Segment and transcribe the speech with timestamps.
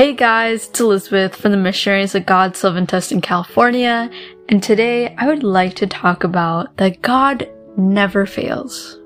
[0.00, 4.10] Hey guys, it's Elizabeth from the Missionaries of God's Love in Tustin California,
[4.48, 8.98] and today I would like to talk about that God never fails.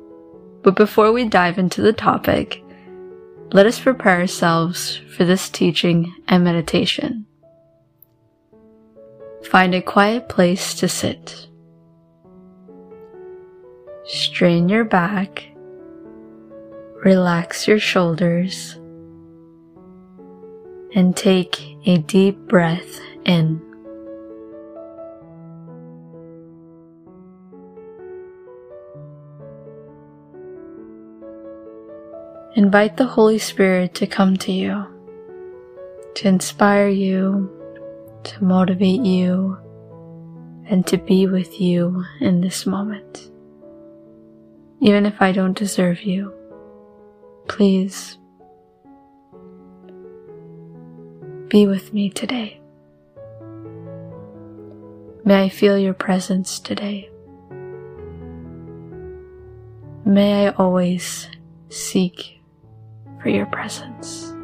[0.63, 2.63] But before we dive into the topic,
[3.51, 7.27] let us prepare ourselves for this teaching and meditation.
[9.51, 11.49] Find a quiet place to sit.
[14.05, 15.43] Strain your back,
[17.03, 18.79] relax your shoulders,
[20.95, 23.61] and take a deep breath in.
[32.57, 34.87] Invite the Holy Spirit to come to you,
[36.15, 37.51] to inspire you,
[38.23, 39.59] to motivate you,
[40.67, 43.29] and to be with you in this moment.
[44.81, 46.33] Even if I don't deserve you,
[47.49, 48.19] please
[51.55, 52.61] be with me today.
[55.25, 57.09] May I feel your presence today.
[60.05, 61.29] May I always
[61.69, 62.41] seek
[63.23, 64.35] for your presence.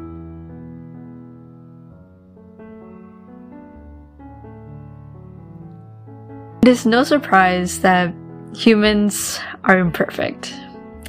[6.61, 8.13] It is no surprise that
[8.55, 10.55] humans are imperfect.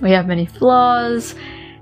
[0.00, 1.36] We have many flaws,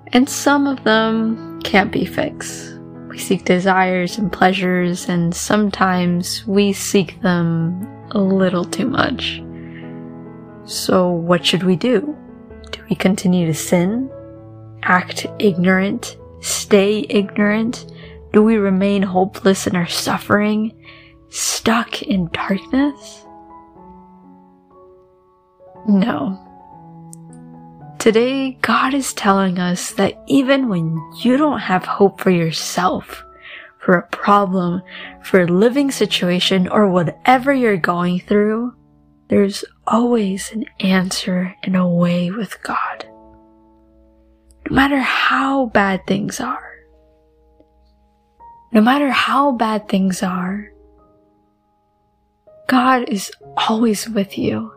[0.09, 2.80] and some of them can't be fixed.
[3.11, 9.43] We seek desires and pleasures, and sometimes we seek them a little too much.
[10.65, 12.17] So, what should we do?
[12.71, 14.09] Do we continue to sin?
[14.85, 16.17] Act ignorant?
[16.41, 17.85] Stay ignorant?
[18.33, 20.73] Do we remain hopeless in our suffering?
[21.31, 23.25] Stuck in darkness?
[25.89, 26.39] No.
[28.01, 33.23] Today, God is telling us that even when you don't have hope for yourself,
[33.77, 34.81] for a problem,
[35.23, 38.75] for a living situation, or whatever you're going through,
[39.29, 43.07] there's always an answer and a way with God.
[44.71, 46.73] No matter how bad things are,
[48.73, 50.73] no matter how bad things are,
[52.67, 54.73] God is always with you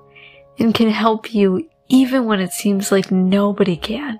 [0.59, 4.19] and can help you even when it seems like nobody can.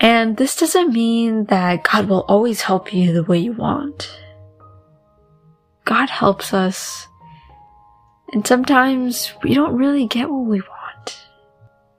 [0.00, 4.16] And this doesn't mean that God will always help you the way you want.
[5.84, 7.08] God helps us,
[8.32, 11.26] and sometimes we don't really get what we want.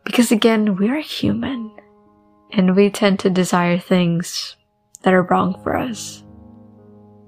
[0.06, 1.70] Because again, we are human,
[2.52, 4.56] and we tend to desire things
[5.02, 6.24] that are wrong for us.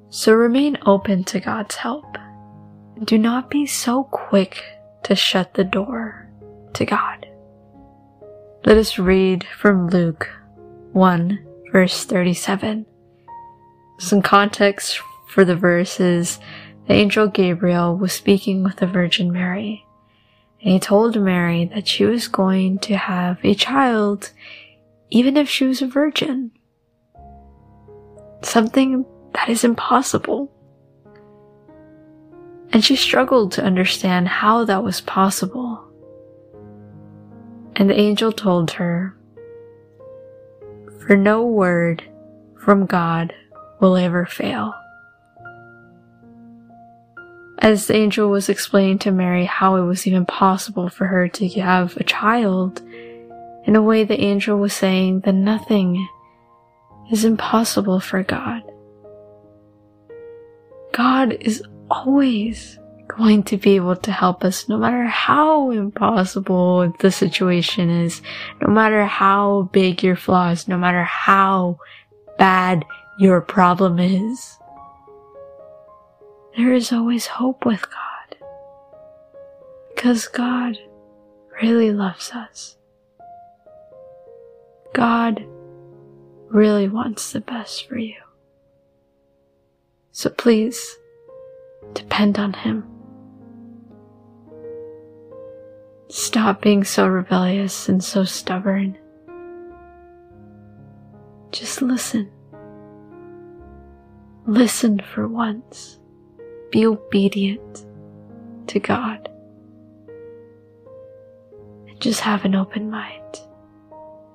[0.07, 2.17] So remain open to God's help.
[3.03, 4.63] Do not be so quick
[5.05, 6.27] to shut the door
[6.73, 7.27] to God.
[8.65, 10.27] Let us read from Luke
[10.93, 11.39] 1
[11.71, 12.87] verse 37.
[13.99, 16.39] Some context for the verse is
[16.87, 19.85] the angel Gabriel was speaking with the Virgin Mary,
[20.61, 24.31] and he told Mary that she was going to have a child
[25.11, 26.49] even if she was a virgin.
[28.41, 30.44] Something that is impossible
[32.75, 35.81] and she struggled to understand how that was possible.
[37.77, 39.15] And the angel told her,
[40.99, 42.03] For no word
[42.59, 43.33] from God
[43.79, 44.73] will ever fail.
[47.59, 51.47] As the angel was explaining to Mary how it was even possible for her to
[51.47, 52.81] have a child,
[53.63, 56.05] in a way the angel was saying that nothing
[57.09, 58.63] is impossible for God.
[60.91, 61.63] God is
[61.95, 68.21] always going to be able to help us no matter how impossible the situation is,
[68.61, 71.79] no matter how big your flaws, no matter how
[72.37, 72.83] bad
[73.19, 74.57] your problem is.
[76.57, 78.37] There is always hope with God.
[79.93, 80.77] Because God
[81.61, 82.77] really loves us.
[84.93, 85.45] God
[86.49, 88.15] really wants the best for you.
[90.11, 90.97] So please,
[91.95, 92.83] Depend on Him.
[96.09, 98.97] Stop being so rebellious and so stubborn.
[101.51, 102.29] Just listen.
[104.45, 105.99] Listen for once.
[106.69, 107.85] Be obedient
[108.67, 109.29] to God.
[111.87, 113.39] And just have an open mind.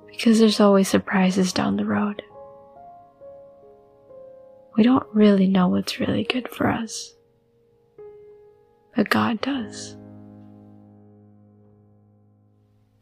[0.06, 2.22] Because there's always surprises down the road.
[4.76, 7.14] We don't really know what's really good for us
[9.08, 9.96] God does.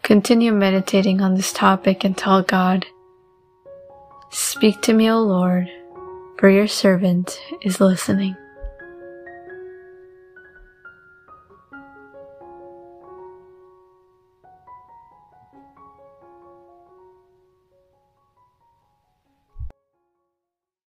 [0.02, 2.86] Continue meditating on this topic and tell God,
[4.30, 5.68] Speak to me, O Lord,
[6.38, 8.36] for your servant is listening.